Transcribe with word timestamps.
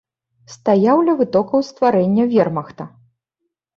Стаяў 0.53 1.03
ля 1.09 1.13
вытокаў 1.21 1.59
стварэння 1.69 2.23
вермахта. 2.33 2.83